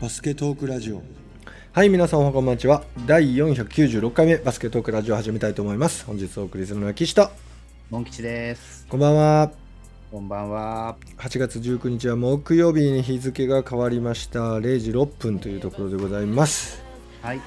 [0.00, 1.02] バスケトークラジオ。
[1.74, 2.84] はい皆さんおはこんばんちは。
[3.04, 6.06] 第496回目バスケトークラジオ始めたいと思います。
[6.06, 7.30] 本日お送りするのは岸と。
[7.90, 8.86] モン吉です。
[8.88, 9.52] こんばんは。
[10.10, 10.96] こんばんは。
[11.18, 14.40] 8月19日は木曜日に日付が変わりました。
[14.58, 16.82] 0時6分というところでございます。
[17.20, 17.40] はい。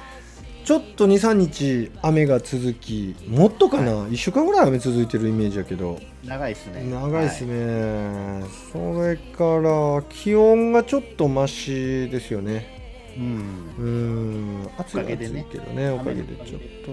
[0.63, 6.83] ちょっと23日雨が続きもっとかな、1週間ぐらい雨続いてるイメージやけど長いですね。
[6.89, 13.17] 長いですね、それから気温がちょっとマシですよねはい。
[13.17, 13.75] うん。
[13.77, 13.81] う
[14.61, 16.91] ん暑い暑いけどねおかげでちょっと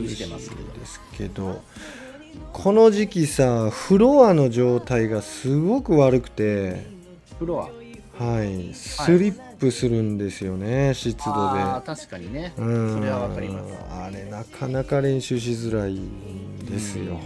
[0.00, 1.62] 涼しいですけど
[2.52, 6.86] この時期さフロアの状態がすごく悪くて
[7.38, 7.60] フロ
[8.18, 8.24] ア？
[8.24, 12.52] はいスリップするんですよね、湿度で確かにね。
[12.56, 13.74] うんそれはわかります。
[13.90, 17.18] あれなかなか練習しづらいんですよ、うん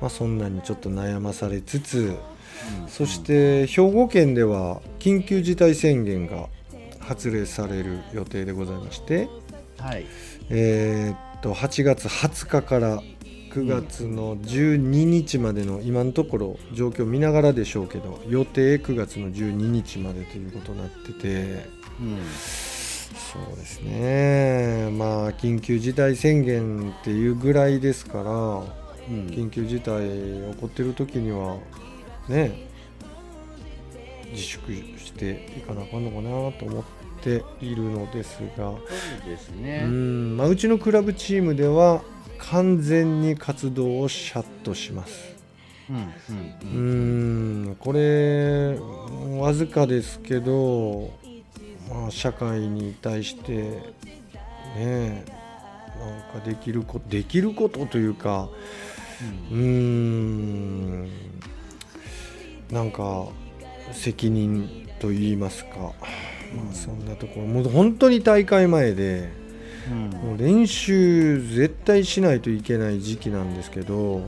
[0.00, 6.48] まあそんなにちょっと悩まされつつうんそし、て兵庫県では緊急事態宣言が
[6.98, 9.28] 発令される予定でございまして、
[9.78, 10.06] はい。
[10.50, 13.02] えーっと8月20日から
[13.56, 21.66] 9月の12日までの今のところ状況見ながらでしょうけど予定9月の12日までということになってて
[21.98, 22.18] うん。
[23.32, 29.26] そうですねまあ緊急事態宣言っていうぐらいですからうん。
[29.28, 30.06] 緊急事態
[30.54, 31.56] 起こってる時には
[32.28, 32.68] ね
[34.32, 36.84] 自粛していかなあかんのかなと思っ
[37.22, 38.78] ているのですが、そ
[39.26, 39.84] うですうね。
[39.84, 42.02] んまあ、うちのクラブチームでは
[42.38, 45.34] 完全に活動をシャットします。
[45.90, 45.96] うん。
[45.96, 46.76] う
[47.68, 47.76] うん。
[47.78, 48.78] これ
[49.38, 51.10] わずかですけど、
[51.90, 53.92] まあ、社会に対して
[54.76, 55.24] ね
[55.98, 58.48] なんかできることできることというか
[59.50, 61.08] うーん
[62.70, 63.26] なんか
[63.92, 65.92] 責任と言いますか、ま
[66.70, 69.45] あ、そんなところもう本当に大会前で。
[69.94, 74.22] もう練習絶対しないといけない時期なんですけどうん。
[74.22, 74.26] うん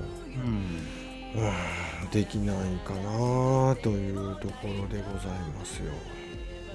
[2.10, 5.92] できないかなというところでございますよ。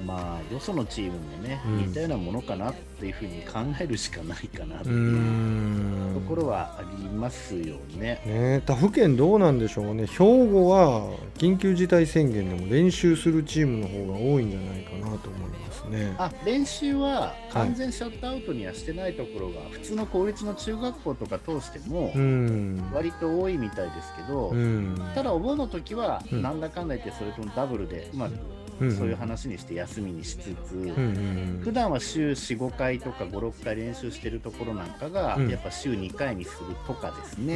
[0.05, 1.77] まあ、よそのチームもね、うん。
[1.87, 6.11] 似たようなものかなっていうふうに考えるしかないかなというん。
[6.13, 8.21] ところはありますよね。
[8.25, 16.15] ね、他府県どうなんでしょうね、兵庫は緊急事態宣言でも練習するチームの方が多いんじゃないかなと思いますね。
[16.17, 26.41] あ練習は完全シャットアウトにはしてないところが、普通の公立の中学校とか通してもうん、割と多いみたいですけど、うん、ただお盆の時はうん。
[26.43, 28.33] なんだかんだ言ってそれともダブルでうまく
[28.79, 35.49] うんそういう話にして休みにしつつ、うんうん普段は週45回とか56回練習してるところなんかが、うん。
[35.49, 37.55] やっぱ週2回にするとかですうん、うんね、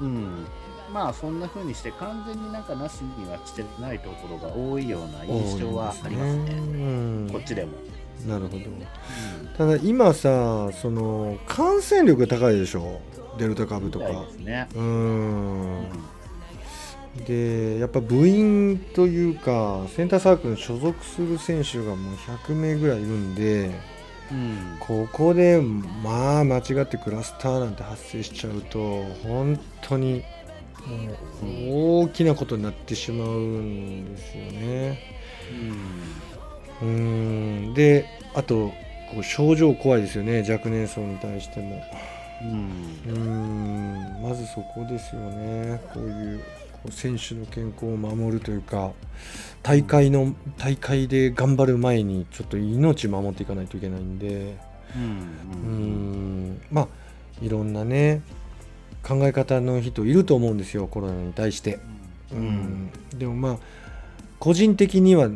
[0.00, 0.06] うん。
[0.06, 0.46] うん。
[0.92, 7.72] まあそんな風にして完全になんかなしにはしてないところが多いようなうん、印象はありますね、うんこっちでも。
[8.26, 8.64] なるほど。
[9.56, 13.00] ただ今さ、その感染力が高いでしょ、
[13.38, 14.06] デルタ株とか。
[14.38, 14.68] ね。
[14.74, 15.86] ううんん。
[17.26, 22.14] でやっぱ部員というかセンターサークルに所属する選手がもう
[22.46, 23.70] 100名ぐらいいるんで
[24.30, 24.76] うん。
[24.80, 30.24] ここでまあ間違ってクラスターなんて発生しちゃうと本当に
[31.68, 34.98] 大きなことになってしまうんですよね。
[36.80, 37.74] うん。
[37.74, 38.72] であと
[39.12, 41.82] こう症状怖いですよね若年層に対しても。
[42.42, 43.14] うん。
[43.14, 44.22] うん。
[44.22, 46.40] まずそこですよねこういう
[46.90, 48.92] 選手の健康を守るというか
[49.62, 54.72] 大会の大会で頑張る前にちょっと命守っていかないといけないんで。
[54.94, 56.88] うんまあ
[57.40, 58.22] いろんなね
[59.02, 61.78] 考え方の人いると思うんですよコロナに対して。
[62.32, 63.58] ううんん、でもまあ
[64.38, 65.28] 個人的には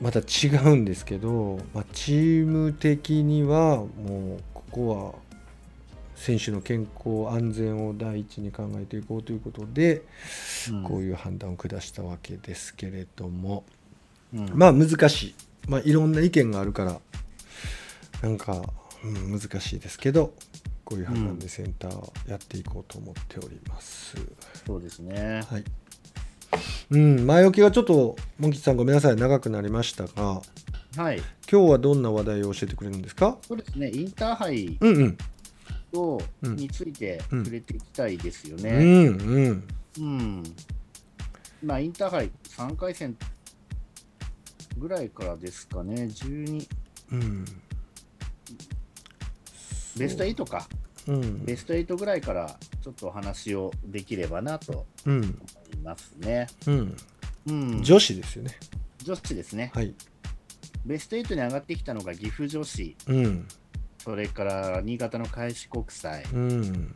[0.00, 3.86] また違うんですけど、まあ、チーム的にはも
[4.38, 5.31] うここは
[6.24, 10.02] 選手の健康安全を第一に考えていこうということで、
[10.84, 13.64] こういう判断を下したわけですけれども、
[14.32, 15.34] うんまあ難しい、
[15.66, 17.00] まあ、いろんな意見があるから
[18.22, 18.62] なんか、
[19.04, 20.32] うん、難しいですけど
[20.84, 24.16] こういう判断でセンターやっていこうと思っております。
[24.64, 25.42] そうですね。
[25.50, 25.64] はい。
[26.90, 30.42] うん、前置きがちょっと、モンキさんごめんなさい、長くなりましたが、
[30.96, 31.22] はい。
[31.50, 33.38] 今日はどんな話題を教えてくれるんですか？
[33.48, 33.90] そうですね。
[33.90, 35.18] インターハイうんうん。
[35.94, 38.70] を、うんについてうん触れていきたいですようね。
[39.04, 39.68] んうん。
[39.98, 40.42] うん。
[41.62, 43.16] まあ、インターハイ3回戦
[44.78, 46.04] ぐらいからですかね。
[46.04, 46.68] 12、
[47.12, 47.44] うん。
[49.96, 50.68] ベスト8か。
[51.08, 51.44] うん。
[51.44, 55.20] ベスト8ぐらいからちょっとお話をできればなとうん。
[55.22, 55.24] 思
[55.74, 56.46] いますね。
[56.66, 56.96] うん。
[57.46, 58.56] うん、女子ですよね。
[59.02, 59.72] 女子ですね。
[59.74, 59.94] はい。
[60.86, 63.46] ベスト8に上がってきたのが岐阜女子、うん
[64.02, 66.94] それから新潟の開志国際、うん。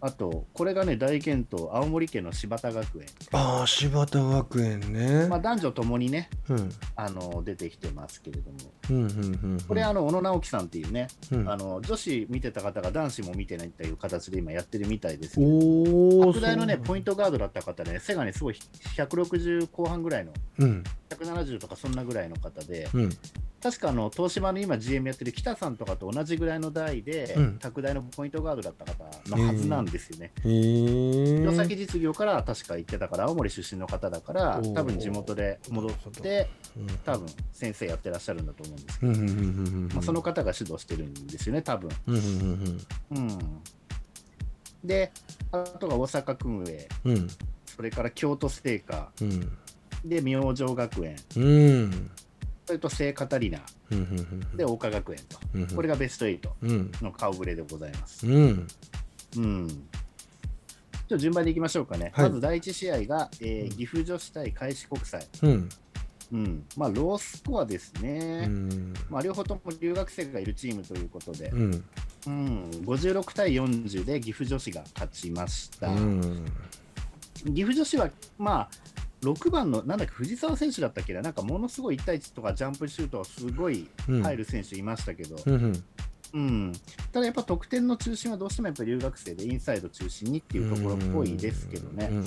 [0.00, 3.06] あと、これがね、大健闘、青森県の柴田学園。
[3.32, 6.70] ああ柴田学園ね、まあ、男女ともにね、うん。
[6.96, 8.58] あの出てきてますけれども、
[8.90, 9.60] うんうんうんうん。
[9.66, 11.48] これ、あの小野直樹さんっていうね、うん。
[11.48, 18.56] あの女子見てた方が男子も見てないっていう形で今やってるみたいですけど、おお拡大のね、ポイントトガードだった方ね、背がね、すごい
[18.96, 20.84] 160後半ぐらいの、うん。
[21.10, 23.10] 170とかそんなぐらいの方で、うん
[23.60, 27.58] 確かあの東芝の今 GM やってる北さんとかと同じぐらいの代で、うん。
[27.58, 29.04] 拓大のポイントガードだった方
[29.36, 30.32] のはずなんですよね。
[30.42, 36.48] 弘前実業から確か行ってたから、青森出身の方だから多分地元で戻って、
[37.04, 41.90] 多分先生やってらっしゃるんだと思うんですけど、うんうんうんうんうんまあ、その方が指導してるんですよね、多分。
[42.06, 42.22] うんうん
[43.10, 43.38] うんうん。
[44.84, 45.10] で、
[45.50, 47.28] あとが大阪薫英、うんうん。
[47.66, 49.58] それから京都精華、うん。
[50.04, 52.10] で、明星学園、うん
[52.68, 53.60] それと聖カタリナ、
[54.54, 55.38] で、桜花学園と。
[55.54, 58.26] うんこれがベスト8うんの顔ぶれでございます。
[58.26, 58.66] うん
[59.38, 59.68] うん。
[61.08, 62.12] ちょ順番でいきましょうかね。
[62.14, 65.26] はいまず第1試合が、えー岐阜女子対開志国際。
[65.40, 65.68] うん
[66.30, 66.66] うん。
[66.76, 68.46] まあ、ロースコアですうね。
[68.46, 71.84] んまあ、両方とも留学生がいるチームということで、うん
[72.26, 75.88] うん、56対40で岐阜女子が勝ちました。
[75.88, 76.44] うん
[77.46, 78.70] 岐阜女子は、まあ、
[79.22, 84.22] 6番の、なんだっけ、藤澤選手だったっけな、なんかものすごい1対1とかジャンプシュートはすごいうん。
[84.22, 85.84] 入る選手いましたけど、うんうん。
[86.34, 86.72] うん、
[87.10, 92.08] ただやっぱ得点の中心はどうしてもやっぱ留学生でインサイド中心にっていうところっぽいですけどね。
[92.10, 92.24] うん、うん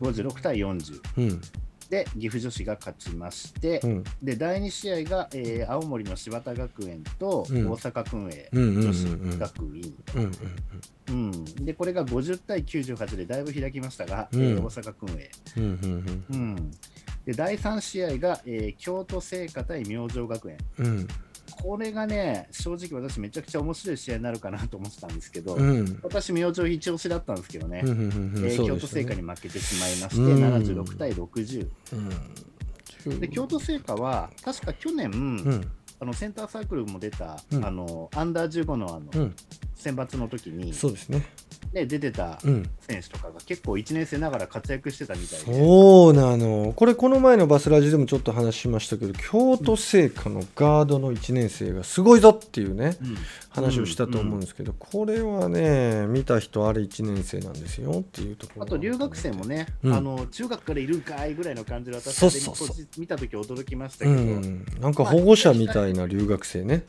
[0.00, 1.40] 56対40うんうん
[1.92, 4.04] で岐阜女子が勝ちまして、うん。
[4.22, 7.70] で第2試合が、えー青森の柴田学園とうん。
[7.70, 9.94] 大阪薫英女子うん学院、
[11.66, 14.40] でこれが50対98でだいぶ開きましたが、うん。
[14.42, 16.24] えー大阪薫英、うんうん。
[16.30, 16.70] うん、
[17.24, 20.58] で第3試合が、えー京都精華対明星学園。
[20.78, 21.08] うん。
[21.50, 26.00] これがね正直私めちゃくちゃ面白い試合になるかなと思ってたんですけど、うん。
[26.02, 28.04] 私明星一押しだったんですけどね、うんうんうん
[28.36, 28.44] うん。
[28.44, 29.02] えー京都そうでしたね。
[29.02, 30.54] 精華に負けてしまいまして、うん。
[30.54, 31.68] 76対60
[33.06, 33.20] うん。
[33.20, 35.70] で京都精華は確か去年、うん。
[36.00, 37.64] あのセンターサークルも出た、うん。
[37.64, 39.34] あのアンダー15のあの、うん
[39.82, 41.26] 選抜の時に、そうですね。
[41.72, 42.68] ね、出てたうん。
[42.80, 46.72] 選手とかが結構1年生ながら活躍してたみたいで、そうなの。
[46.74, 53.16] これこの前のバスラジでもちょっと話しましたけど京都精華のガードの1年生がすごいぞっていうねうん。
[53.50, 59.94] 話をしたと思うんですけど、これはね見た人あれ1年生なんですよっていうところあと留学生もね、うん。
[59.94, 62.68] あの中学からいるんかいぐらいの感じで私そうそうそう。
[62.68, 66.84] 当時見た時驚きましたうけど、ん、なんか保護者みたいな留学生ね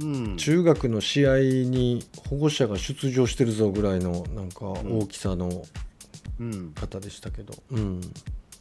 [0.00, 0.36] うん。
[0.36, 5.64] 中学の試合に保護者が出場してるぞぐらいのなんか大きさの
[6.40, 6.72] うん。
[6.74, 8.00] 方でしたけど、うん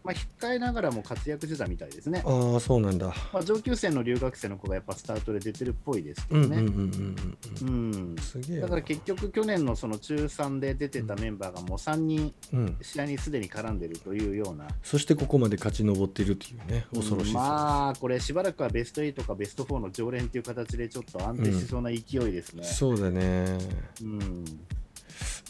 [0.08, 2.24] まあ、控えながらも活躍してたみたいですね。
[2.26, 3.08] ああそうなんだ。
[3.34, 6.60] まあ、上級生の留学生の子がやっぱスタートで出てるっぽいですけどね。
[6.60, 7.94] うんうんうんうんうん。
[8.12, 8.16] うん。
[8.18, 8.62] すげえな。
[8.62, 22.64] だから結局、去年のその中3で出てたメンバーがもう3人うん、試合にすでに絡んでるというような、そしてここまで勝ち上っているっていうね恐ろしうんさ、まあ、これ、しばらくはベスト8かベスト4の常連という形でちょっと安定しそうな勢いですね。
[22.64, 23.58] そうだね。
[24.02, 24.10] うん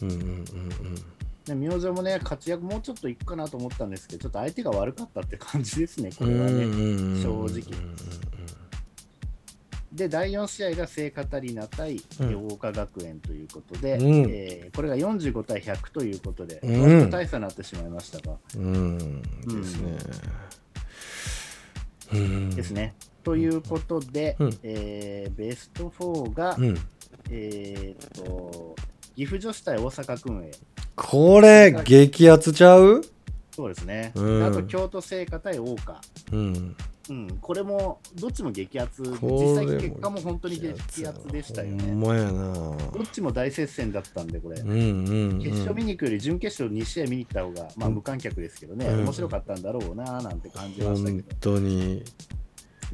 [0.02, 1.17] うんうんうん
[1.54, 7.22] ね明星もね、活躍もうちょっといくかなと思ったんですけど、ちょっと相手が悪かったって感じですね、これはね。
[7.22, 7.62] 正直
[9.94, 19.98] で、第4試合が聖カタリナ対うん陽岡学園ということで、うんえーこれが45対100ということで、うん大差になってしまいましたが、うんうんですね
[22.14, 22.96] うんですね。
[23.24, 26.78] ということで、うんえーベスト4が、うん
[27.32, 28.76] えーっと
[29.18, 30.52] 岐阜女子対大阪薫英、
[30.96, 33.02] これ激アツちゃう？
[33.50, 34.46] そうですね、うん。
[34.46, 36.00] あと京都精華対桜花、
[36.34, 36.76] うん。
[37.10, 42.00] うん、これもどっちも激アツ、実際結果も本当に激アツでしたよね。
[42.00, 44.62] どっちも大接戦だったんで、これ。
[44.62, 45.40] うんうんうん。
[45.42, 47.96] 決勝見に行くより準決勝2試合見に行った方が、まあうん。
[47.96, 52.04] 無観客ですけどね、うん面白かったんだろうななんて感じましたけ本ど、当に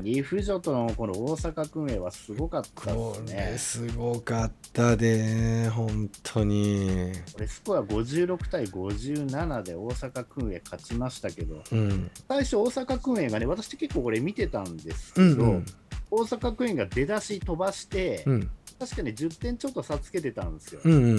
[0.02, 3.58] 岐阜女とのこの大阪薫英はすごかったこですれね。
[3.58, 7.12] すごかったで本当に。
[7.34, 12.10] これスコア56対57で大阪薫英勝ちましたけど、うん。
[12.28, 15.66] 最初大阪薫英がね、私結構これ見てたんですけど、うんうん。
[16.10, 18.50] 大阪薫英が出だし飛ばして、うん。
[18.80, 20.82] 確かに10点ちょっと差つけてたんですよ。
[20.84, 21.10] うんうんう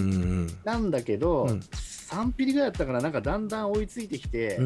[0.47, 1.61] んなんだけど、うん。
[1.61, 4.59] 3ピリぐらいだったから、なんかだんだん追いついてきて、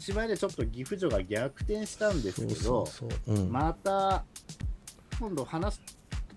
[0.00, 2.88] うん芝居でちょっと岐阜女が逆転したんですけど、
[3.50, 4.24] また
[5.20, 5.80] 今度話す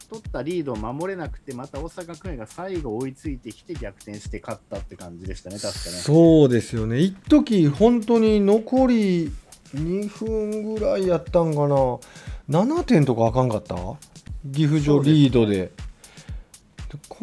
[0.09, 5.95] 取ったリードを守れなくてまた大阪薫英が最後追いついてきて逆転して勝ったって感じでしたね確かね。
[5.95, 6.99] そうですよね。
[6.99, 9.31] 一時本当に残り
[9.73, 11.75] 2分ぐらいやったんかな。
[12.49, 13.75] 7点とかあかんかった？
[14.53, 15.71] 岐阜城リードでで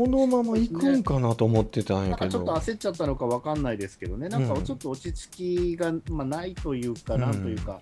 [0.01, 7.79] このまま行くんかなと思ってたんなんかやけど、ちょっと焦っちゃったのかわかんないですけどね、なんかちょっと落ち着きが、まあ、ないというか、うんなんというか、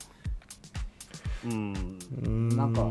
[1.44, 2.88] うん、うーんなんか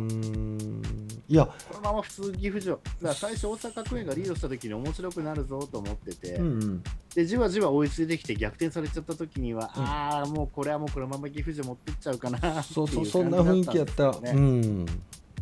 [1.27, 9.83] いや、このまま普通、岐阜城、だ最初、大阪公園がリードした時に面白くなるぞと思ってて、うんうん、でじわじわ追いついてきて逆転されちゃった時には、うん。
[9.83, 14.07] ああ、もうこれはもうこのまま岐阜城持ってっちゃうかなっていうそうそうそんな雰囲気やった。
[14.07, 14.85] うん。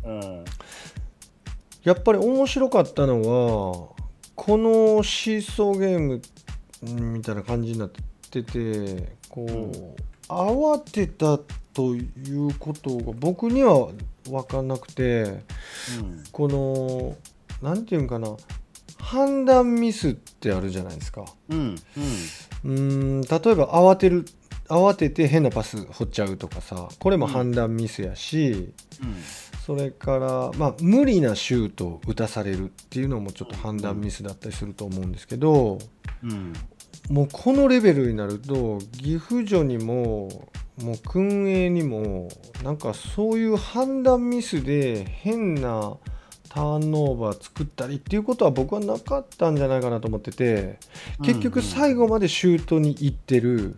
[0.04, 0.44] うん
[1.86, 3.88] やっぱり面白かったのは
[4.34, 6.20] このシーソーゲーム
[6.82, 7.90] うんみたいな感じになっ
[8.30, 9.72] ててこう、うん
[10.28, 11.38] 慌てた
[11.72, 13.90] ということが僕には
[14.28, 15.44] 分かんなくて
[16.32, 17.14] この
[17.62, 18.36] なんていうんかな
[18.98, 21.24] 判断ミスってあるじゃないですか。
[21.48, 21.76] うん
[22.64, 23.20] うん。
[23.20, 24.24] 例えば慌てる
[24.68, 28.72] 慌てて変なパス掘っちゃうとかさこれも判断ミスやし、
[29.66, 35.78] それから、まあ、無理なシュートを打たされるっていうのもちょっと判断ミスだったりすると思うんですけど
[36.22, 36.30] うん。
[36.30, 36.52] うん
[37.10, 40.28] もうこのレベルになると岐阜女にも
[40.82, 42.28] もう訓営にも
[42.64, 45.96] なんかそういう判断ミスで変な
[46.48, 50.78] ターンオーバー作ったりっていうことは僕はなかったんじゃないかなと思ってて
[51.22, 53.76] 結局最後までシュートに行ってる。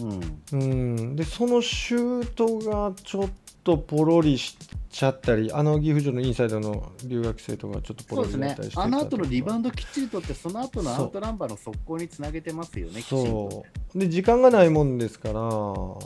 [0.00, 0.40] うん。
[0.52, 3.30] うん、でそのシュートがちょっ
[3.62, 4.56] とポロリし
[4.90, 13.64] ちゃったりあの岐阜城のインサイドの留学生とかちょっとポロそうですねリだったりしてたあの後のリバウンンドきっちりとって、その後のアウトナンバーの速攻につなげてますよね、そ
[13.94, 13.98] う。
[13.98, 16.00] で時間がないもんですからそ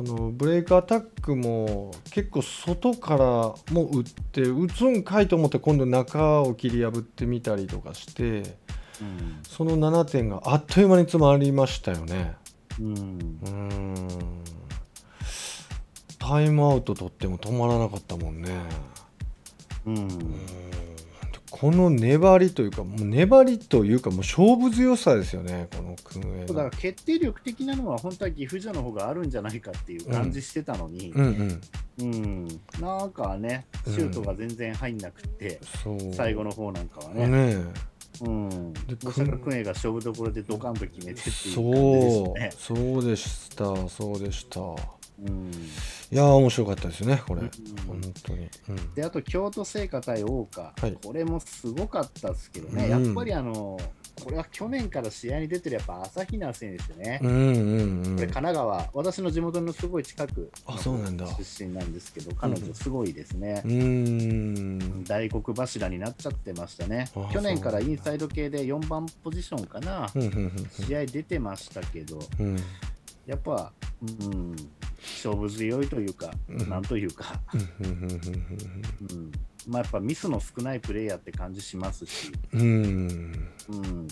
[0.00, 8.56] のブレイクアタックも結構外からも打って打つんかいと思って今度中を切り破ってみたりとかして
[9.00, 9.40] うん。
[9.42, 12.34] その7点があっという間に詰まりましたよね。
[12.80, 12.94] うん。
[12.94, 14.42] うーん
[16.22, 18.50] タイムアウト取っても止まらなかったもんね。
[19.86, 19.94] うん。
[19.94, 20.34] うーん
[21.50, 26.70] この粘りというかもう粘りというかもう勝負強さですよねこのだからの。
[26.70, 31.60] 決定力的なのは本当は岐阜城の方があるんじゃないかっていう感じしてたのに、うん。
[32.00, 32.48] うん、うん。
[32.80, 36.14] なんかね、シュートが全然入んなくて、そう。
[36.14, 37.56] 最後の方なんかはね、ね
[38.22, 42.50] うん、で大阪君営が勝負どころでドカンと決めてっていう感じでそうすね。
[42.56, 43.04] そう。
[43.04, 43.88] でした。
[43.88, 44.60] そうでした。
[44.60, 47.50] うんいやー面白かったですねこれ、うん。
[47.86, 50.96] 本当に、うん、であと京都精華対大岡、はい。
[51.02, 53.06] これもすごかったですけどね、うん。
[53.06, 53.78] やっぱりあの
[54.22, 58.16] これは去年から試合に出てるやっぱ朝比奈選手ね、うんうんうん。
[58.16, 61.26] これ神奈川、私の地元のすごい近くあそうなんだ。
[61.38, 63.62] 出身なんですけど、彼女すごいですね。
[63.64, 63.68] う。
[63.68, 65.04] ーん。
[65.04, 67.10] 大黒柱になっちゃってましたね。
[67.16, 67.30] あ。
[67.32, 72.18] 去年からインサイド系で4番ポジションかな、うんうん試合出てましたけど、
[73.26, 74.56] やっぱ、うん、
[75.02, 76.68] 勝負強いというか、うん。
[76.68, 77.40] なんというか、
[77.80, 79.32] うん。
[79.66, 82.60] まあ、やっぱミスの少ないプレイヤーって感じしますし、うん。
[82.60, 82.68] うん。
[82.72, 83.08] うん、
[83.68, 84.08] 本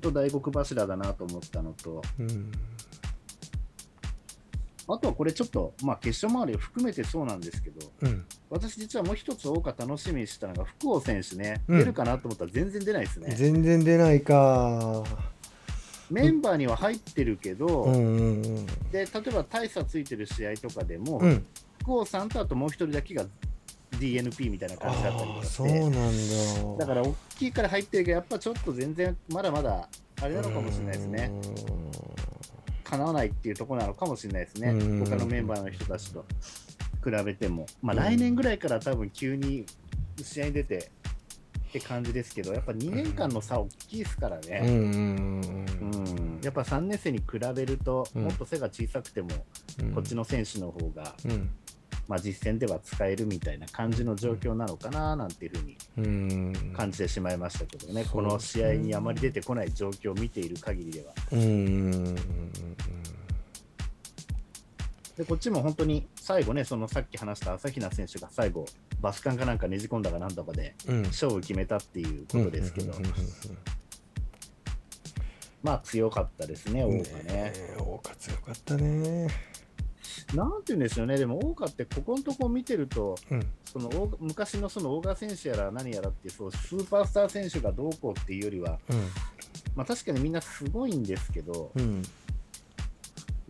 [0.00, 2.52] 当大黒柱だなと思ったのと、うん。
[4.88, 8.24] あとはこれちょっと、まあ、決勝周りを含めてそうなんですけど、うん。
[8.50, 11.78] 私実はもう一つ大岡楽しみにしてたのが、福尾選手ね、うん。
[11.78, 13.34] 出るかなと思ったら全然出ないですね。
[13.36, 15.04] 全然出ないか
[16.10, 18.66] メンバーには入ってるけど、うんうんうん。
[18.66, 21.46] で例えば大差ついてる試合とかでも、うん。
[21.82, 23.24] 福尾さんとあともう一人だけが
[23.92, 26.86] DNP みたいな感じだったりとかして、そうなんだ。
[26.86, 29.88] だから大きいから入ってるけど、やっぱちょっと全然まだまだ
[30.22, 31.30] あれなのかもしれないですね。
[32.90, 36.24] かなわないっていうところなのかもしれないですね、うん他のメンバーの人たちと
[37.04, 39.64] 比べても、まあ、うん来年ぐらいから多分急に
[40.20, 40.90] 試合に出て
[41.70, 45.96] って感じですけど、やっぱ2年間の差大きいですからね、んうんう
[46.36, 48.22] んやっぱ3年生に比べると、うん。
[48.24, 49.28] もっと背が小さくても、
[49.80, 49.92] うん。
[49.92, 51.50] こっちの選手の方が、うん。
[52.08, 56.72] まあ、実戦では使えるみたいな感じの状況なのかななんていうふうにうん。
[56.76, 61.12] 感じてしまいましたけどね、この試合にあまり出てこない状況を見ている限りでは。
[61.30, 62.16] うんうん
[65.20, 68.64] でこっちも本当に最後ね、そのさっき話した朝比奈選手が最後、
[69.02, 71.02] バスカンかなんかねじ込んだかなんだかでうん。
[71.02, 73.14] 勝負決めたっていうことですけど、うんうんうんうん
[75.62, 77.00] まあ強かったですね、うん。
[77.00, 77.52] 王がね。
[77.54, 79.28] え大勝強かったね。
[80.34, 83.46] なんて言うんですよね、でも王がってここのとこ見てると、うん。
[83.66, 88.78] その大昔のその大賀選手やら何やらってそうスーパースター選手がどうこうっていうよりは、
[89.76, 92.02] まあ、確かにみんなすごいんですけど、うん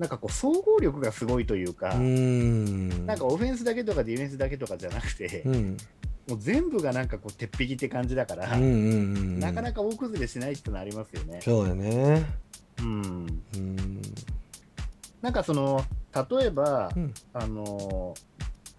[0.01, 3.05] なんかこう総合力がすごいというか、うん。
[3.05, 5.77] なんかオフェンスだけとかディフェンスだけとかじゃなくて、うん。
[6.27, 8.75] もう全部がなんかこう鉄壁って感じだから、うんうんう
[9.19, 11.41] んなかなか大崩れしないってのありますよね。
[11.43, 12.25] そうやね。
[12.81, 14.03] うん、うん。
[15.21, 17.15] なんかその例えば、うん。
[17.35, 18.21] あのー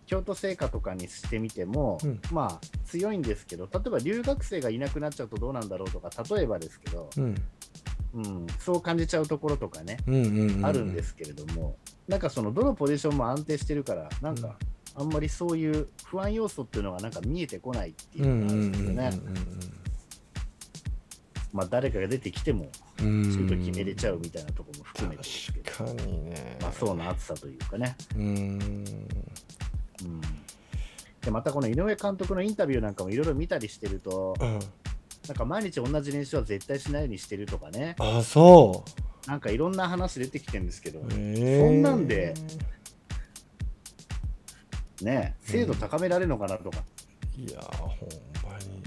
[0.07, 2.19] 京都精華とかにしてみても、うん。
[2.31, 7.35] まあ強いんですけど例えば留学生がいなくなっちゃうとどうなんだろうとか例えばですけど、うん
[8.13, 9.97] うん、そう感じちゃうところとかね、
[10.63, 11.77] あるんですけれども
[12.07, 14.57] なんかそのどのポジションも安定してるからなんか
[14.95, 19.81] あんまりそういう不安要素っていうのがなんか見えてこないっていううんのがあるんですよね。
[21.53, 26.57] まあ誰かが出てきてもシュート決めれちゃうみたいなところも含めてですけど、確かにね。
[26.61, 27.95] まあそうな暑さというかね。
[28.15, 28.23] うん。
[28.23, 30.21] うん。
[31.21, 34.59] でまたこの井上監督のインタビューなんかもいろいろ見たりしてると、うん
[35.31, 38.83] なんか毎日同じ練習は絶対しないようにしてるとかね、あそ
[39.25, 42.33] なんかいろんな話出てきてるんですけど、そんなんで
[45.01, 46.79] ね、精度高められるのかなとか、
[47.37, 47.89] いやほん
[48.51, 48.83] まに。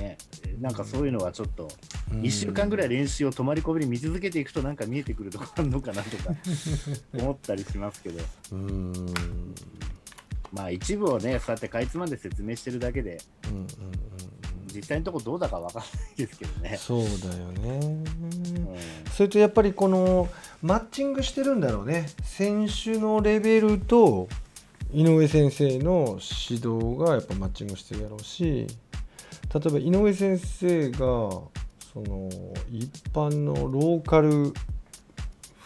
[0.00, 0.16] ね、
[0.60, 1.68] なんかそういうのはちょっと、
[2.12, 2.20] うん。
[2.20, 6.36] 1週間ぐらい練習を泊まり込みに見続けていくと、なんか見えてくるとこあるのかなとか
[7.18, 8.92] 思ったりしますけど、うん。
[10.52, 13.66] まあ一部をね、そうやってかいつまんで説明してるだけで、うんうんうん
[14.74, 16.76] 実際のところどうだかわかんないですけどね。
[16.76, 17.80] そうだよね。
[17.80, 18.76] うん。
[19.12, 20.28] それとやっぱりこの
[20.62, 22.08] マッチングしてるんだろうね。
[22.22, 24.28] 選手のレベルと
[24.92, 28.66] 井上先生の指導がやっぱマッチングしてるやろうし。
[29.52, 31.50] 例えば井上先生がそ
[31.96, 32.30] の
[32.70, 34.52] 一般のローカル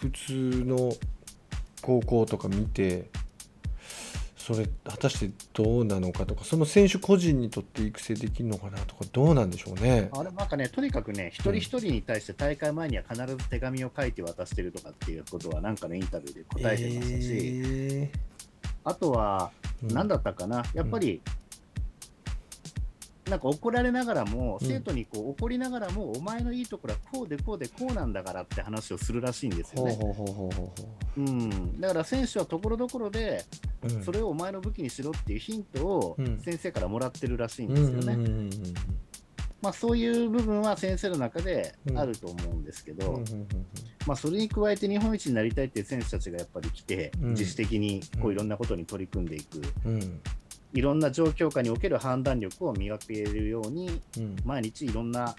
[0.00, 0.90] 普通の
[1.82, 3.10] 高校とか見て
[4.44, 10.10] それ果たしてどうなのかとかその選手個人にとって育成できるのかなとかどうなんでしょうね。
[10.12, 18.12] あれなんかね、とにかくね、一人一人に対して大会前には必ず手紙を書いて渡してるとかっていうことは、なんかのインタビューで答えてましたし、え
[18.84, 21.22] あとは、ー何だったかな、やっぱり、
[23.28, 24.68] なんか怒られながらも、うん。
[24.68, 29.94] 生徒にこう怒りながらも、お前のいいところはこうでこうでこうなんだからって話をするらしいんですよね。
[29.94, 30.50] ほ
[31.16, 33.44] うん、だから選手はところどころで、
[34.04, 36.38] それをお前の武器にしろっていうヒントをうん。
[36.40, 38.50] 先生からもらってるらしいんうんですよね。
[39.62, 43.22] まあ、そういう部分は先生の中であると思うんですけど、
[44.06, 47.30] まあ、それに加えて日本一になりたいっていう選手たちがやっぱり来て、うん。
[47.30, 50.20] 自主的にこういろんなことに取り組んでいく、うん
[50.74, 54.36] いろんな状況下における判断力を磨けるように、うん。
[54.44, 55.34] 毎日いろんな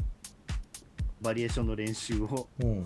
[1.22, 2.86] バリエーションの練習をうん。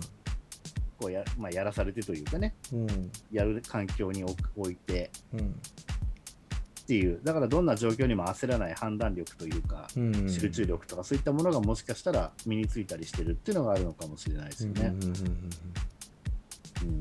[0.98, 3.10] こうや,、まあ、やらされてというかね、うん。
[3.32, 5.40] やる環境に置いてうん。
[5.40, 5.42] っ
[6.86, 10.28] ていう、だからどんな状況にも焦らない判断力というか、うん。
[10.28, 14.86] 集中力とかそういったものがもしかしたら身についたりしてるっていうのがあるのかもしれないですよね。
[14.86, 15.50] うんうんうんうん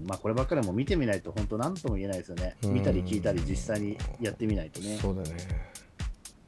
[0.06, 2.56] まあ、こればっかりはもう見てみないと本当何とも言えないですよね。
[2.64, 2.74] うん。
[2.74, 4.98] 見たり聞いたり実際にやってみないとね。
[5.02, 5.30] そうだね。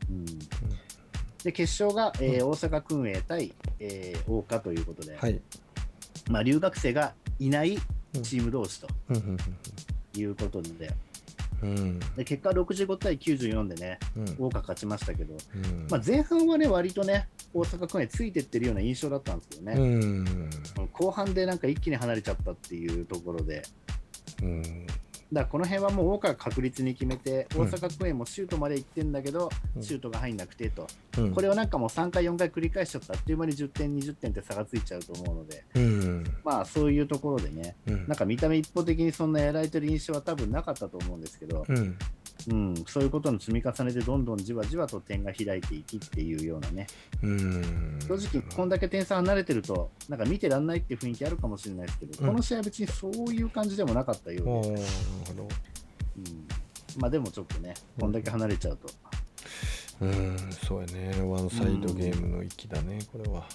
[0.10, 0.26] うん。
[1.44, 5.40] で決勝が、えー大阪薫英対、えー、桜花ということで、はい。
[6.30, 7.80] まあ、留学生がいない
[8.16, 8.24] うん。
[8.24, 9.38] チーム同士とうんうん
[10.20, 10.92] いうことで,、
[11.62, 12.00] うん。
[12.16, 14.28] で結果65対94でねうん。
[14.28, 15.88] 桜花勝ちましたけど、うん。
[15.90, 20.50] まあ、前半はね割とね大阪薫英ついてってるような印象だったんですけどね、うん。
[20.94, 23.64] 後半でなんか一気に離れちゃったっていうところで。
[24.42, 24.88] うん
[25.32, 27.62] だからこの辺はもう大川が確実に決めて、うん。
[27.62, 29.84] 大阪公園もシュートまで行ってんだけど、うん。
[29.84, 31.32] シュートが入んなくてと、うん。
[31.34, 36.24] これをなんかもう3回、4回繰り返しちゃったあっという間に10点、20点って差がついちゃうと思うので、うん。
[36.44, 38.08] まあそういうところでね、うん。
[38.08, 41.66] なんか見た目一方的にそんなやられてる印象は多分なかったと思うんですけど、
[42.50, 42.70] うん。
[42.70, 46.88] うん、そういうことの積み重ねでどんどんじわじわと点が開いていきっていうようなね、
[47.22, 48.00] うん。
[48.08, 52.28] 正直、こんだけ点差離れてると、なんか見てらんないっていう雰囲気あるかもしれないですけど、うん。
[52.30, 54.72] この試合は別にそういう感じでもなかったようで。
[54.72, 54.84] なる
[55.28, 55.44] ほど。
[55.44, 56.48] うん。
[57.00, 58.90] まあでもちょっとね、こんだけ離れちゃうと、
[60.02, 61.22] うんそうやね。
[61.24, 63.48] ワンサイドゲームの域だねこれは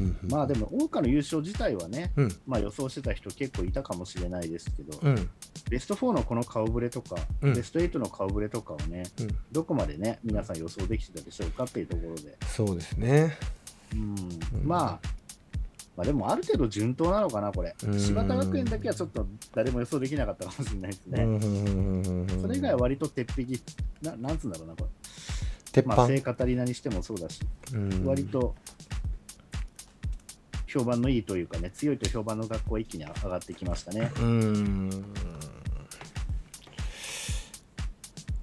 [0.00, 2.28] うんまあでも、桜花の優勝自体はね、うん。
[2.46, 5.30] まあ予想してた人結構いたかもしれないですけど、うん。
[5.70, 7.54] ベスト4のこの顔ぶれとか、うん。
[7.54, 9.28] ベスト8の顔ぶれとかをね、うん。
[9.52, 13.36] どこまでね、皆さん予想できてたでしょうかっていうところで、そうですね。
[13.92, 14.00] うん。
[14.60, 14.66] うん。
[14.66, 15.08] まあ、
[15.96, 17.74] まあでもある程度順当なのかな、これ。
[17.84, 17.90] う。
[17.90, 17.98] ん。
[17.98, 22.40] 柴田学園だけはちょっと誰も予想できなかったかもしれないですね。
[22.40, 23.46] それ以外は割と鉄壁、
[24.02, 25.82] ななんつうんだろうな、これ。
[25.84, 27.40] まあ、鉄板聖カタリナにしてもそうだし、
[27.74, 28.04] うん。
[28.06, 28.54] 割と
[30.68, 34.12] 評判のいいというかね、強いと評判の学校は一気に上がってきましたね。
[34.20, 34.90] うん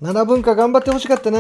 [0.02, 1.40] 奈良文化頑張ってほしかったな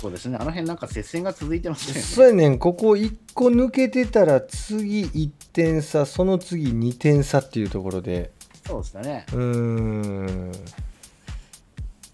[0.00, 2.02] そうですね、あの辺なんか接戦が続いてましたよね。
[2.02, 8.30] そうやねんここ1個抜けてたら次1点差その次2点差っていうところで
[8.64, 9.26] そうでしたね。
[9.32, 10.52] うーん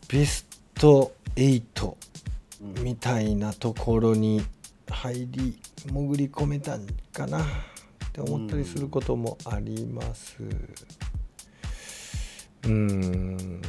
[0.09, 1.95] ベスト8
[2.63, 4.43] うんみたいなところに
[4.91, 7.47] 入り潜り込めたんかなっ
[8.13, 10.37] て思ったりすることもあります。
[12.67, 13.61] うん。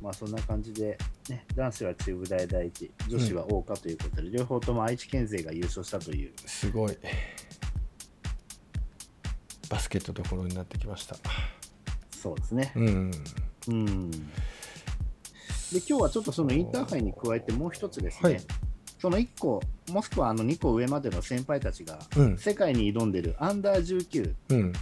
[0.00, 0.96] まあそんな感じで、
[1.28, 6.32] ね、男子は中部大第一、女子は桜花ということで、両方とも愛知県勢が優勝したという。
[6.46, 6.96] すごい。
[9.68, 11.16] バスケットどころになってきました。
[12.10, 12.72] そうですね。
[12.76, 13.10] うん。
[13.68, 14.10] うん。
[14.10, 14.18] で、
[15.72, 18.40] 今日はちょっとそのインターハイに加えてもう一つですね、はい
[18.98, 22.38] その1個、もしくはあの2個上までの先輩たちが、うん。
[22.38, 24.72] 世界に挑んでるアンダー19、うん。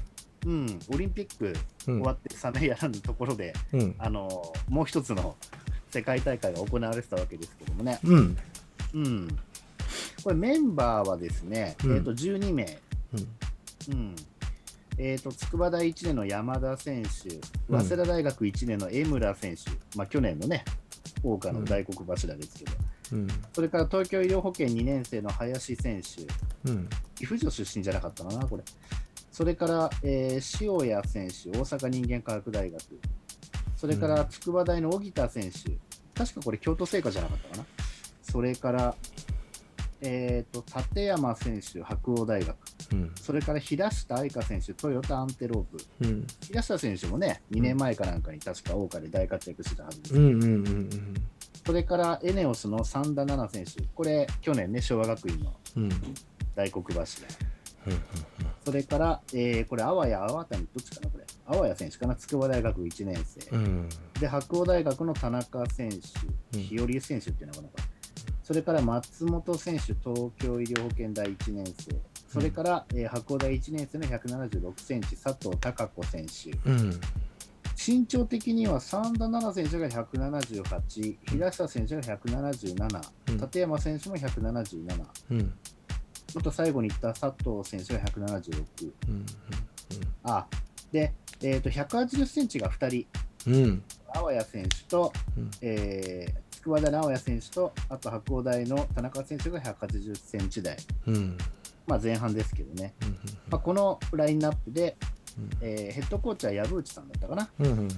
[0.47, 1.53] うん、オリンピック
[1.89, 1.95] うん。
[1.99, 3.95] 終わってさめやらぬところで、うん。
[3.99, 5.37] あのもう一つの
[5.91, 8.37] 世界大会が行われてたわけですけどもね、うん。
[8.95, 9.29] うん、
[10.23, 11.97] これメンバーはですね、うん。
[11.97, 12.79] えー、と12名、
[13.13, 13.95] うん。
[13.95, 14.17] うん。
[14.99, 17.35] えー、と筑波大1年の山田選手、
[17.69, 17.81] うん。
[17.83, 19.63] 早稲田大学1年の江村選手、
[19.97, 20.65] まあ、去年のね、
[21.23, 22.73] 桜花の大黒柱ですけど、
[23.13, 26.23] うんそれから東京医療保険2年生の林選手、
[26.71, 28.63] うん岐阜城出身じゃなかったかな、これ。
[29.33, 32.83] それから、えー塩谷選手、大阪人間科学大学。
[33.77, 35.71] それから筑波大の荻田選手、
[36.15, 37.67] 確かこれ京都精華じゃなかったかな。
[38.23, 38.95] それから、
[40.01, 42.57] えー、と立山選手、白鴎大学。
[42.93, 45.85] うんそれから平下愛香選手、トヨタアンテロープ。
[46.03, 50.15] うん平下選手もね、2年前かなんかに確か桜花で大活躍してたはずです。
[50.15, 50.89] うんうんうん
[51.67, 55.91] それからエネオスの三田奈々選手、これ、去年ね、昭和学院のうんうん
[56.55, 57.27] 大黒柱。
[58.65, 61.25] それから、えーこれ、あわや、あわたに、どっちかな、これ。
[61.47, 63.51] あわや選手かな、筑波大学1年生。
[63.51, 63.89] うん
[64.21, 67.85] で、白鴎大学の田中選手、うん日和選手っていうのかな、これ。
[68.43, 71.97] それから松本選手、東京医療保険大1年生。
[72.33, 76.51] それから、えー白鴎大1年生の176センチ、佐藤孝子選手。
[77.89, 83.37] うん身長的には三田奈々選手が178、平下選手が177、うん。
[83.39, 85.55] 立山選手も177、うん。
[86.37, 88.93] あと最後に言った佐藤選手が176。
[89.09, 89.27] うん
[90.25, 90.47] あ
[90.91, 93.07] で、えー、と180センチが2
[93.45, 93.55] 人、うん。
[93.55, 93.83] うん
[94.15, 95.51] 青谷選手と、うん。
[95.61, 101.39] えー筑波大の青谷選手と、あと白鴎大の田中選手が180センチ台、うん。
[101.87, 103.09] まあ、前半ですけどね、うん
[103.49, 105.16] まあ、このラインナップで、うん
[105.61, 107.89] えーヘッドコーチは藪内さんだったかな、うんうん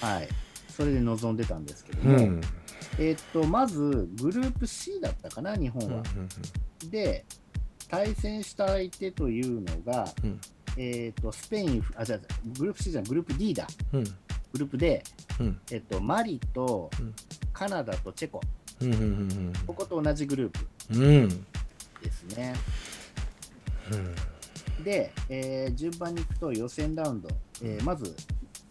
[0.00, 0.28] はい、
[0.68, 2.40] それで臨んでたんですけども、うん。
[2.98, 6.02] えー、とまずグループ C だったかな、日本は。
[6.90, 7.24] で、
[7.88, 10.40] 対戦した相手というのが、うん。
[10.76, 12.18] えー、とスペイン、あ、じゃあ
[12.58, 14.04] グループ C じゃない、グループ D だ、うん。
[14.04, 14.10] グ
[14.58, 15.04] ループで、
[15.38, 15.60] うん。
[15.70, 17.14] えっと、マリとうん。
[17.52, 18.40] カナダとチェコ、
[18.80, 21.04] うんうんここと同じグループうん。
[23.92, 24.14] うん
[24.82, 27.28] でえー順番に行くと予選ラウンド、
[27.62, 28.14] えーまず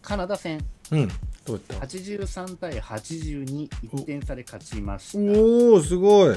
[0.00, 0.58] カナダ戦、
[0.90, 1.08] うん。
[1.44, 1.86] どうやった。
[1.86, 5.40] 83対82、1点差で勝ちました。
[5.40, 6.36] おおすごい。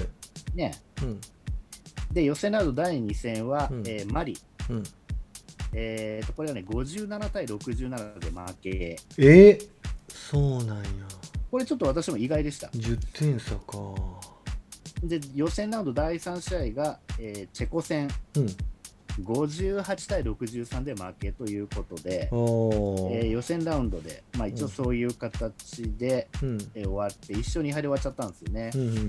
[0.54, 1.22] ね、うん。
[2.12, 3.84] で、予選ラウンド第2戦は、うん。
[3.88, 4.38] えーマリ、
[4.70, 4.84] うん。
[5.74, 9.60] えーと、これはね、57対67で負け、え？
[10.08, 10.84] そうなんや。
[11.52, 12.68] これちょっと私も意外でした。
[12.68, 13.78] 10点差か。
[15.04, 18.48] で、予選ラウンド第3試合が、えーチェコ戦、うん
[19.22, 26.58] 58対63で負けということで、えー予選ラウンドで、まあ、一応そういう形で、うん。
[26.76, 28.72] えー終わって、1勝2敗で終わっちゃったんですよね。
[28.76, 29.00] うんうんう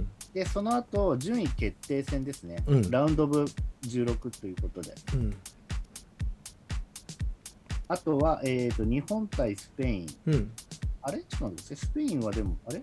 [0.00, 2.90] んで、その後順位決定戦ですね、うん。
[2.90, 3.44] ラウンドオブ
[3.86, 5.36] 16ということで、うん。
[7.86, 10.50] あとは、えー、と日本対スペイン、うん。
[11.02, 11.18] あれ？
[11.20, 12.82] ちょっと待ってください、スペインはでも、あれ？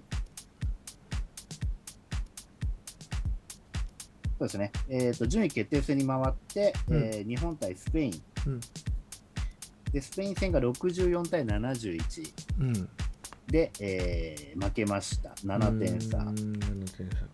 [4.41, 6.95] そうですね、えー、と順位決定戦に回って、うん。
[6.97, 8.59] えー日本対スペイン、うん。
[9.93, 12.89] でスペイン戦が64対71うん。
[13.45, 16.17] で、えー負けました、7点差。
[16.17, 17.29] うん7点差か。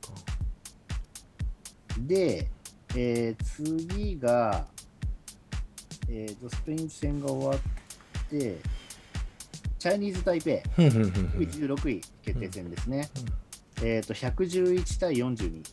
[1.99, 2.49] で、
[2.93, 3.43] えー
[3.87, 4.67] 次が、
[6.09, 8.57] えーと、スペイン戦が終わって、
[9.79, 13.09] チャイニーズ・タイペイ、16位決定戦ですね。
[13.81, 15.63] えーと、111対42。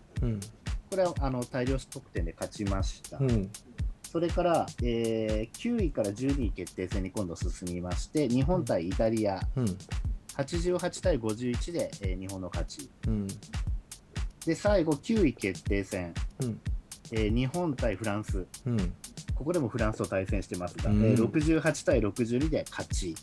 [0.95, 3.19] うんこれはあの大量得点で勝ちました。
[3.19, 3.51] うん。
[4.03, 9.65] それから、えー9位から12位決定戦に今度進みまして、日本対イタリア、うん。
[10.37, 12.89] 88対51で、えー日本の勝ち。
[13.09, 13.27] うん。
[14.47, 16.61] で、最後、9位決定戦、うん。
[17.11, 18.47] えー日本対フランス。
[18.67, 18.77] うん。
[19.35, 21.05] ここでもフランスと対戦してますが、うん。
[21.05, 23.17] えー68対62で勝ち。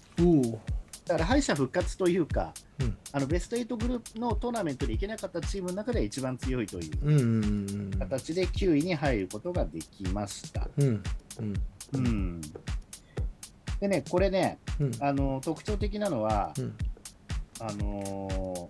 [1.07, 2.97] だから敗者復活というか、うん。
[3.11, 10.67] あのベスト8グループのトーナメントで行けなかったチームの中で一番強いという形で9位に入ることができました。
[10.77, 11.03] うん
[11.39, 11.53] うん
[11.93, 12.41] うん、
[13.79, 14.91] でね、これね、うん。
[14.99, 16.75] あの特徴的なのは、うん。
[17.59, 18.27] あの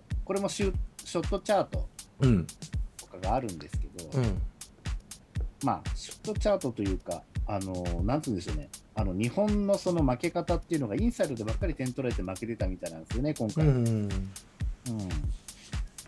[0.08, 0.72] ーこれもシュ
[1.04, 1.88] ショットチャート
[2.20, 2.46] うん。
[2.96, 4.42] とかがあるんですけど、うん。
[5.64, 13.66] まあ、ショットチャートというか、あの、なんて言うんでしょうね、あの日本のその負け方っていうのが、インサイドでばっかり点取られて負けてたみたいなんですよね、今回。
[13.66, 14.08] うんうん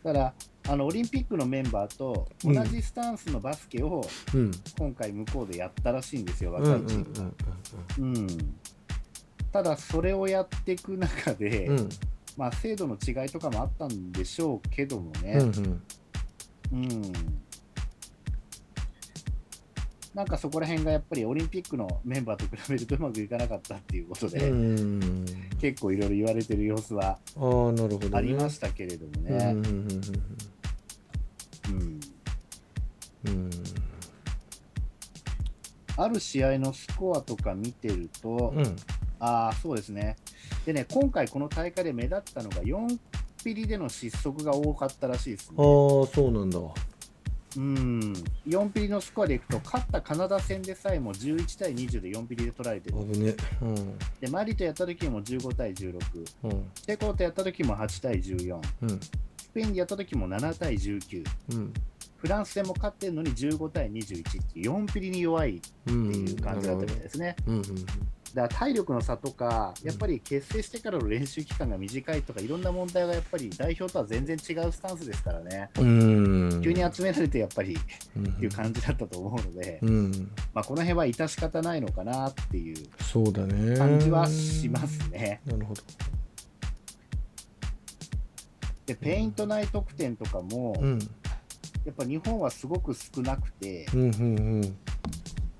[0.02, 0.34] だから
[0.66, 4.50] あのオリンピックのメンバーと同じスタンスのバスケをうん。
[4.78, 7.14] 今回向こうでやったらしいんですよ、若いチーム。
[7.14, 7.24] が。
[7.98, 8.26] うん
[9.52, 11.88] ただ、それをやっていく中で、うん。
[12.36, 15.82] まあ、精度の違いとかもあったんでしょうけどもね、うん
[16.72, 16.82] うん。
[16.82, 17.12] うん
[20.14, 25.26] なんかそこら辺がやっぱりオリンピックのメンバーと比べるとうまくいかなかったっていうことで、うん。
[25.60, 29.12] 結構いろいろ言われてる様子はありましたけれども
[33.26, 33.50] うん。
[33.50, 33.56] ね。
[35.96, 38.58] ある試合のスコアとか見てると、うん。
[38.58, 38.76] うん
[39.20, 40.16] ああ、そうですね。
[40.66, 42.98] でね、今回この大会で目立ったのが4
[43.42, 45.56] ピリでの失速が多かったらしいですね。
[45.58, 45.64] ああ
[46.06, 46.58] そうなんだ
[47.56, 48.12] うん、
[48.46, 52.96] 4ピリのスコアでいくと、勝ったカナダ戦でさえも11対20で4ピリで取られてる。
[53.12, 55.98] 危ねうんで、マリとやった時も15対16。
[56.44, 58.60] うんチェコとやった時も8対14。
[58.82, 61.24] うんスペインでやった時も7対19。
[61.52, 61.72] うん
[62.16, 67.36] フランス戦も勝ってるのに15対21っていう4ピリに弱いってうんいう感じだったみたいですね。
[67.46, 67.64] うんうん
[68.34, 76.60] だから体力の差とか、やっぱり結成してからの練習期間が短いとか、いろんな問題がやっぱり代表とは全然違うスタンスですからね、うん。
[76.60, 77.78] 急に集められてやっぱりっ
[78.16, 80.32] うんていう感じだったと思うので、うん。
[80.52, 83.76] まあ、この辺は致し方ないのかなっていうそうだね。
[83.76, 85.40] 感じはしますね。
[85.46, 85.82] なるほど。
[88.86, 90.98] で、ペイント内得点とかも、うん。
[91.84, 94.76] やっぱ日本はすごく少なくて、うんうん。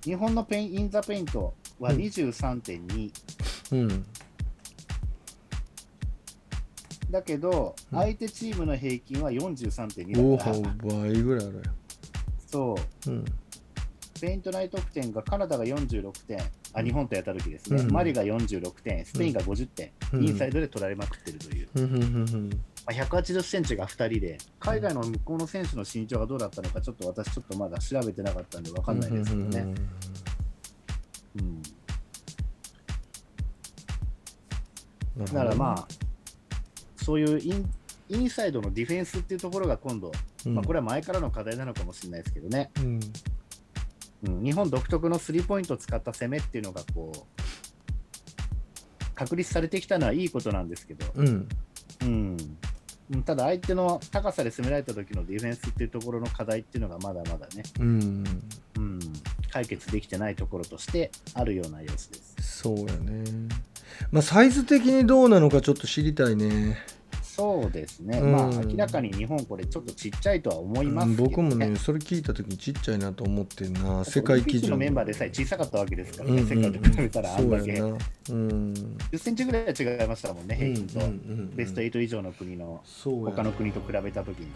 [0.03, 1.97] 日本の points in the paint はうん。
[1.97, 3.11] 23.2、
[3.73, 4.07] うん。
[7.11, 7.99] だけど、うん。
[7.99, 10.59] 相手チームの平均はお43.2おだから、
[11.01, 11.63] 倍ぐらいあるよ。
[12.47, 13.25] そう、うん。
[14.21, 16.39] ペイント内得点がカナダが46点、
[16.73, 17.91] あ日本とやった時ですね、うん。
[17.91, 20.25] マリが46点、スペインが50点、うん。
[20.25, 22.51] インサイドで取られまくってるという、うんうんうん
[22.87, 29.61] まあ、180センチが2人で、海外の向こうの選手の身長がどうだったのか、ちょっと私、ちょっとまだ調べてなかったんで分かんないですけどね。
[29.61, 29.75] うん
[35.17, 35.89] だだからまあ、
[36.97, 37.71] そういうイン
[38.09, 40.13] インサイドのディフェンスっていうところが今度、
[40.45, 43.01] まあ、これは前からの課題なのかもしれないですけどね、うん。
[44.27, 47.21] うん、日本独特のスリーポイントを使った攻めっていうのがこう
[49.15, 51.49] 確立されてきたのはいいことなんですけど、うん。
[52.03, 52.37] うん、
[53.13, 53.23] うん。
[53.23, 58.25] ただ相手の高さで攻められた時のディフェンスっていうところの課題っていうのがまだまだね、うん。
[58.77, 58.99] うん、
[59.55, 62.59] 解決できてないところとしてあるような様子です。
[62.59, 63.23] そうやね。
[64.11, 66.77] まあサイズ的にどうなのかちょっと知りたいね。
[67.23, 68.33] そうですね、うん。
[68.33, 74.05] まあ明らかに日本これちょっとちっちゃいとは思いますけど、僕もねそれ聞いた時にちっちゃいなと思ってんな。
[74.05, 77.77] 世界基オリンピックの準メンバーでさえ小さかったわけですからね、うんうん世界と比べたらあんだけ。
[77.77, 77.99] そ
[78.31, 78.73] うん。
[79.13, 81.13] 10センチぐらいは違いましたもんね、平均と、うんうんう
[81.43, 81.55] ん。
[81.55, 84.49] ベスト8以上の国の他の国と比べたときに。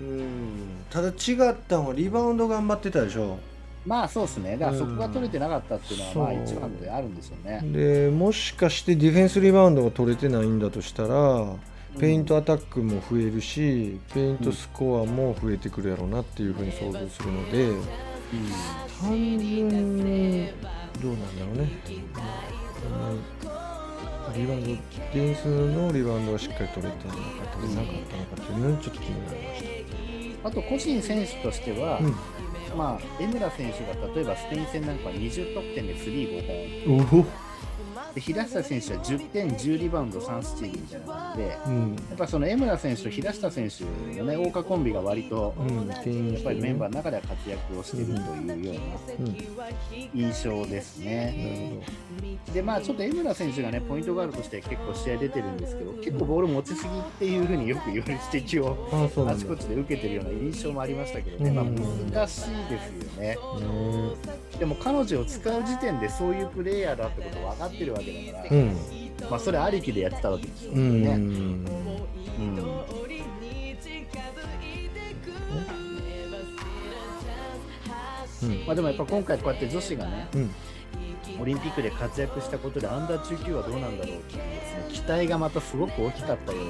[0.00, 0.54] うん。
[0.90, 3.38] ただ違ったのはリバウンド頑張ってたでしょ
[3.86, 7.60] まあそうですね、だからそこが取れてなかったっていうのは、まあ一番であるんでしょうね。
[7.62, 11.54] でもしかしてディフェンスリバウンドが取れてないんだとしたら
[11.98, 17.70] ペイントアタックも増えるしペイントスコアも増えてくるやろうなっていうふうに想像するので
[19.00, 20.50] 単純に
[21.00, 21.68] どうなんだろうね、
[23.48, 23.64] うん
[24.34, 24.78] リバウンドディ
[25.12, 29.84] フェンスのリバウンドがしっかり取れてなかった取れなかったのかっていうのにちょっと気になりまし
[30.44, 32.04] あと個人選手としては、た、
[32.74, 36.46] まあ、江村選手が例えばスペイン戦なんかは20得点でスリー
[36.86, 37.26] 5本、
[38.14, 41.96] で平下選手は10点、10リバウンド、3スチールみたいな感じで、うん。
[42.10, 43.84] やっぱその江村選手と平下選手
[44.18, 48.80] のね、大花コンビが割と、うんやっぱりメンバーの中では活躍をしているというよ
[49.18, 49.34] うな
[50.14, 51.80] 印象ですね。
[52.46, 61.56] ほで、まあ、ちょっと江村選手がね、ポイントガードとして結構試合出てるんですけど、結構ボール持ちすぎっていうふうによく言われる指摘をどあちこちで受けてるような印象もありましたけどね、うん。
[61.56, 63.24] まあ、難しいですよね。
[63.24, 63.36] ね。
[64.58, 68.76] でも彼女を使う時点でそういうプレイヤーだってこと分かってるわけだから、うん。
[69.30, 71.02] まあ、それありきでやってたわけですようん。
[71.02, 71.10] ね。
[71.10, 71.64] うん。
[78.42, 78.66] うん。
[78.66, 80.50] まあ、でもやっぱ今回こうやって女子がね、うん。
[81.40, 86.64] オリンピックで活躍したことでアンダー19はどうなんだろうっていうですね期待がまたすごく大きかったよう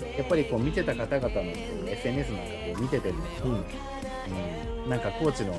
[0.00, 3.52] で、やっぱりこう見てた方々のこう SNS なんかこう見てても、うん。
[4.84, 4.90] うん。
[4.90, 5.54] なんかコーチの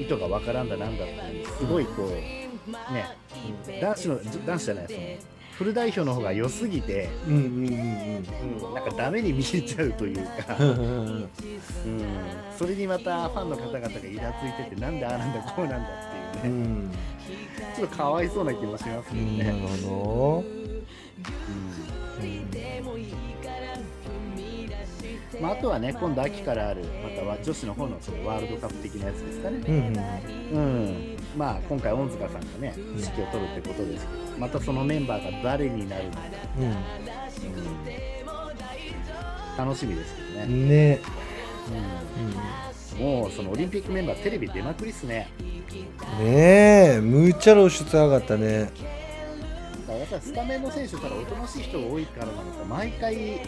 [0.00, 3.80] 意図がわからんだなんだってすごいこうね。
[3.80, 5.00] 男子の男子じゃないその
[5.52, 10.68] フル代表の方が良すぎて、うんうんうん、なんかダメに見えちゃうというか、うん。
[10.68, 10.76] うん
[11.18, 11.28] うん、
[12.56, 16.90] それにまたファンの方々がイラついててなんでああなんだこうなんだっていうね、うん
[17.76, 19.38] ちょっとかわいそうな気もしますけどうん。
[19.38, 19.68] なるね。
[19.84, 20.62] ほど
[25.40, 29.58] まあ、あとはね、今度秋からある、または女子の方のそのワールドカップ的なやつですかね。
[29.66, 30.82] うんうん。
[30.84, 36.18] うん、まあ今回、恩塚さんがね、指揮を取るってことですけど、またそのメンバーが誰になるのか、
[36.58, 36.76] うん。
[39.56, 41.00] 楽しみですけどね、ね。
[42.94, 43.02] うん。
[43.04, 45.52] もうそのオリンピックメンバー、テレビ出まくりっすね、うん
[46.18, 48.64] ねえむっちゃ露出上がったね。
[48.64, 48.72] だか
[49.88, 53.40] らやっぱりスタメンの選手からおとなしい人が多いからなのか、毎回、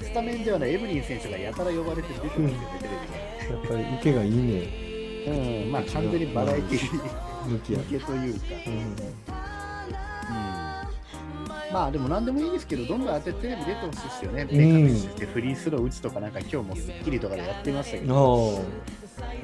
[0.00, 4.36] スタメンではないエブリン選手がやたら呼ばれて出てますよね、テやっぱり受けがいいね。
[4.36, 4.85] レビで。
[5.26, 8.40] うん、まあ完全にバラエティー向けというか。
[8.66, 8.96] うんうん。
[11.72, 14.42] まあでも何でもいいですけど、どんどん当てテレビ出てほしいですよね。
[14.42, 14.48] うん。
[14.48, 18.60] ベッカムしてフリースロー打つとか、なんか今日も『スッキリ』とかでやってましたけど、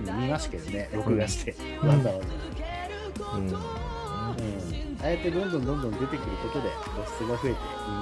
[0.00, 3.36] 見ましたけどね、録画して、うんわざわざ。
[3.36, 3.48] うん。
[3.48, 4.36] うん、あ
[5.02, 6.70] あやってどんどんどんどん出てくることで、
[7.18, 7.58] 露出が増えて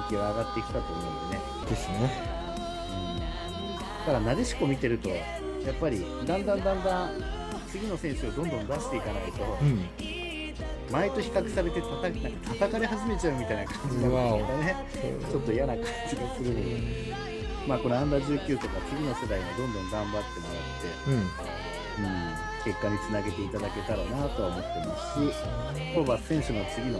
[0.07, 1.41] 人気が上がっていくかと思うんでね。
[1.69, 1.95] ですね。
[2.91, 5.15] うん、だから、なでしこ見てると、や
[5.71, 7.40] っぱりだんだんだんだん
[7.71, 9.87] 次の選手をどんどん出していかないと、うん。
[10.91, 15.25] 前と比較されてたたなんか叩かれ始めちゃうみたいな感じになるんですかね。
[15.31, 17.15] ちょっと嫌な感じがするので、
[17.65, 21.51] まあ、このアンダー19とか次の世代にどんどん頑張ってもらって、うん。
[21.99, 26.99] うん、結果につなげていただけたらなとは思ってますし、ホーバス選手の次の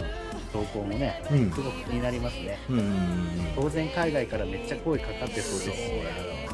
[0.52, 1.50] 投稿もね、うん。
[1.50, 2.58] すごく気になりますね。
[2.70, 5.92] うんうん当然海外からめっちゃ声かかってそうですし、
[6.48, 6.51] オ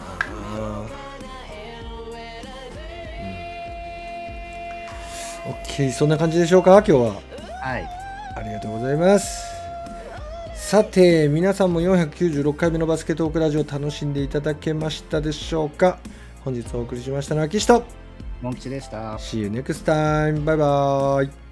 [5.53, 6.77] ッケーそんな感じでしょうか？
[6.79, 7.15] 今日は。
[7.61, 7.89] はい。
[8.37, 9.47] ありがとうございます。
[10.55, 15.99] さて皆さんも496回目のバスケットークラジオ楽しんでいただけましたでしょうか？
[16.45, 17.85] 本日お送りしましたのは岸と
[18.43, 19.15] モン吉でした。
[19.17, 21.48] See you next time バイバイ